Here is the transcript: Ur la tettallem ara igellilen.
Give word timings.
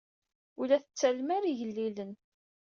Ur 0.59 0.65
la 0.67 0.77
tettallem 0.83 1.29
ara 1.35 1.47
igellilen. 1.51 2.11